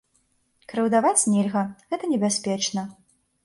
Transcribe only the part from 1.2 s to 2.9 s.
нельга, гэта небяспечна.